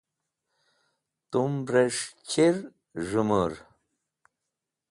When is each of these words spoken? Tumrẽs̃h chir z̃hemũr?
Tumrẽs̃h 1.31 2.01
chir 2.29 2.55
z̃hemũr? 3.07 3.51